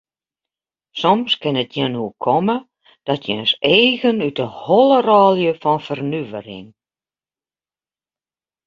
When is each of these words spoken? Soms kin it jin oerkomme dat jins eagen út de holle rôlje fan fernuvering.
Soms 1.01 1.31
kin 1.41 1.55
it 1.63 1.71
jin 1.77 1.95
oerkomme 2.03 2.57
dat 3.07 3.21
jins 3.27 3.51
eagen 3.77 4.23
út 4.27 4.35
de 4.39 4.45
holle 4.63 4.99
rôlje 5.07 5.53
fan 5.61 5.79
fernuvering. 5.87 6.67